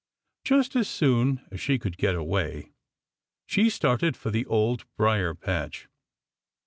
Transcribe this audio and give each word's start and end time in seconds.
Just 0.43 0.75
as 0.75 0.89
soon 0.89 1.45
as 1.51 1.61
she 1.61 1.77
could 1.77 1.95
get 1.95 2.15
away, 2.15 2.71
she 3.45 3.69
started 3.69 4.17
for 4.17 4.31
the 4.31 4.47
Old 4.47 4.83
Briar 4.97 5.35
patch. 5.35 5.87